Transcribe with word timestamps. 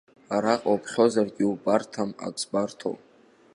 Араҟа 0.35 0.71
уԥхьозаргь, 0.75 1.39
иубарҭам 1.43 2.09
ак 2.25 2.35
збарҭоуп. 2.41 2.99